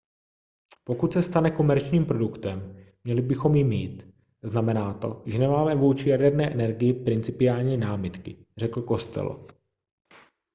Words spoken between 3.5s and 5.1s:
ji mít znamená